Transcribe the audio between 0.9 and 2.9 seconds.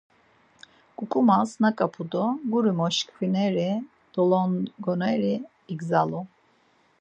Ǩuǩumas naǩap̌u do guri